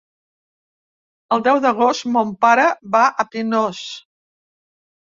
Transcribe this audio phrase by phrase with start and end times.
[1.37, 2.67] El deu d'agost mon pare
[2.97, 3.85] va a Pinós.